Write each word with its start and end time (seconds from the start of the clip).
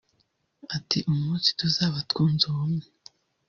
Ati 0.75 0.97
“Umunsi 1.11 1.47
tuzaba 1.59 1.97
twunze 2.09 2.43
ubumwe 2.51 2.85